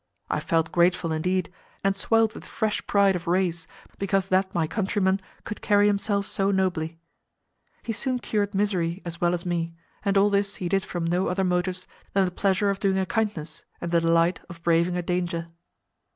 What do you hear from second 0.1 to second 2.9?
I felt grateful indeed, and swelled with fresh